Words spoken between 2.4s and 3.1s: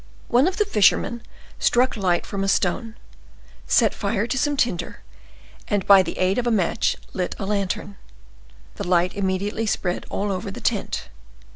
a stone,